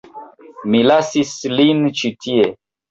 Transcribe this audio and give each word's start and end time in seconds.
Mi 0.71 0.81
lasis 0.93 1.37
lin 1.59 1.87
ĉi 2.03 2.15
tie. 2.27 2.53